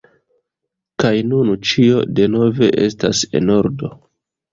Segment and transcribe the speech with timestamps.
[1.03, 3.91] kaj nun ĉio denove estas en ordo: